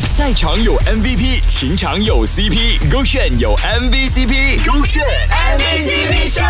[0.00, 6.42] 赛场有 MVP，情场有 CP，勾选有 MVCp，勾选 MVCp 秀，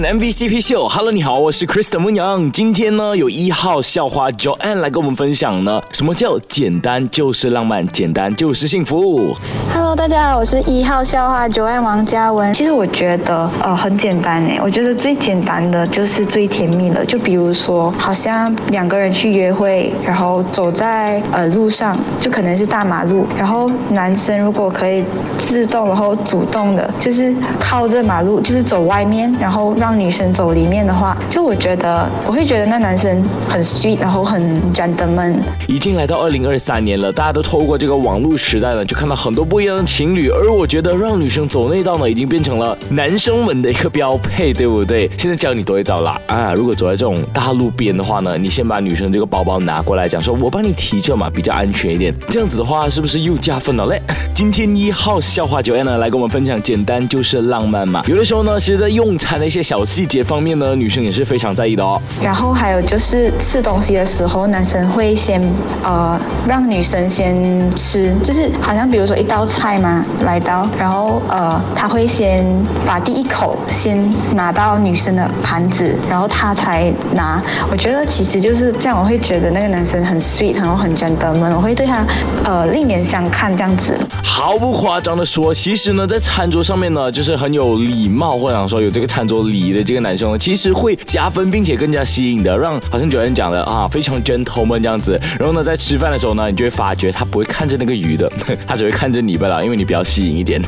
[0.00, 0.88] MVCp 秀。
[0.88, 2.50] Hello，你好，我是 Kristen 牧羊。
[2.50, 9.36] 今天呢，有一号校花 Joanne 来跟我们分享呢，什么叫简单就是浪漫，简单就是幸福。
[9.74, 12.52] Hello，大家好，我是一号校花 Joanne 王嘉文。
[12.54, 17.04] 其实我觉得呃很简单诶，我觉得最简单的就是最甜蜜的。
[17.04, 25.04] 就比如说，好像两个人去约会，然后走在呃路上，就可能是大马路，然后男生如果可以
[25.36, 34.40] 自动然后主动的，就是靠着马路，就是走外面，然后让女生走里面的话，就我觉得我会觉得那男生很 sweet，然后很
[34.72, 35.34] gentleman。
[35.66, 40.28] 已经来到二零二三年了，大家都透过这个网络时代呢，就看到很多不一样的情侣。
[40.28, 45.10] 而我觉得让女生走那道呢，已经变成了男生们的一个标配，对不对？
[45.18, 46.54] 现在教你多一招啦啊！
[46.54, 52.14] 如果走在这种大路边的话呢，你先把女生这个包包拿过来，讲说我帮你提着嘛，比较安全一点。
[52.28, 54.00] 这样子的话，是不是又加分了嘞？
[54.32, 58.04] 今天一号笑话九 N 呢，来跟我们分享，简单就是浪漫嘛。
[58.06, 62.00] 有的时候呢，其实在用餐的一些小细节方面呢，女生也是非常在意的哦。
[62.22, 65.40] 然后还有就是吃东西的时候，男生会先
[65.84, 67.34] 呃让女生先
[67.76, 72.44] 吃，就是好像比如说一道菜嘛来到，然后呃他会先
[72.84, 77.42] 把第一口先拿到女生的盘子，然后他才拿。
[77.70, 82.06] 我觉得其实就是这样，我会觉得那个男生很 sweet，然后很 gentleman，我会对他
[82.44, 83.98] 呃另眼相看这样子。
[84.22, 95.20] 毫不夸张的说，其实呢，在餐桌上面呢，就是很有礼貌，或者说有这个餐桌礼仪的这个男生呢，其实会加分，并且更加吸引的，让好像有人讲的啊，非常 gentleman 这样子。
[95.38, 98.32] 然后呢，在吃饭的时候呢，你就会发觉他不会看着那个鱼的，
[98.66, 100.60] 他只会看着你罢了，因为你比较吸引一点。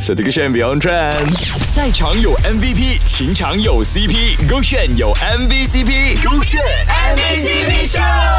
[0.00, 8.35] 是这个炫 Beyond Trend，赛场有 MVP，情场有 CP，勾选有 MVCp，勾选 MVCp 秀。